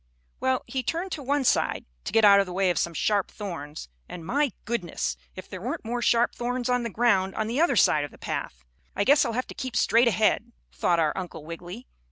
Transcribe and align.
Well, 0.39 0.63
he 0.65 0.81
turned 0.81 1.11
to 1.11 1.21
one 1.21 1.43
side, 1.43 1.85
to 2.05 2.11
get 2.11 2.25
out 2.25 2.39
of 2.39 2.47
the 2.47 2.53
way 2.53 2.71
of 2.71 2.79
some 2.79 2.95
sharp 2.95 3.29
thorns, 3.29 3.87
and, 4.09 4.25
my 4.25 4.51
goodness! 4.65 5.15
if 5.35 5.47
there 5.47 5.61
weren't 5.61 5.85
more 5.85 6.01
sharp 6.01 6.33
thorns 6.33 6.69
on 6.71 6.81
the 6.81 6.89
ground 6.89 7.35
on 7.35 7.45
the 7.45 7.61
other 7.61 7.75
side 7.75 8.03
of 8.03 8.09
the 8.09 8.17
path. 8.17 8.63
"I 8.95 9.03
guess 9.03 9.25
I'll 9.25 9.33
have 9.33 9.45
to 9.45 9.53
keep 9.53 9.75
straight 9.75 10.07
ahead!" 10.07 10.53
thought 10.71 10.97
our 10.97 11.13
Uncle 11.15 11.45
Wiggily. 11.45 11.85